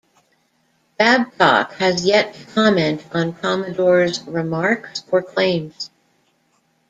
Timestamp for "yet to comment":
2.07-3.05